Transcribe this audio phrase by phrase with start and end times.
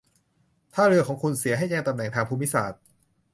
[0.73, 2.81] ถ้าเรือของคุณเสีย ให้แจ้งตำแหน่งทางภูมิศาสตร์